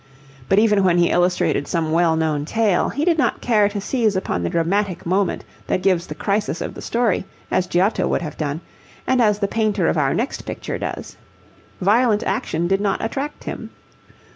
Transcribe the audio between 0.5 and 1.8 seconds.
even when he illustrated